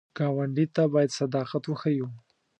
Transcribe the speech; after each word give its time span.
ګاونډي 0.17 0.65
ته 0.75 0.83
باید 0.93 1.15
صداقت 1.19 1.63
وښیو 1.67 2.07